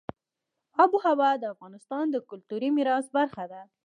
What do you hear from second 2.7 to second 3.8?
میراث برخه ده.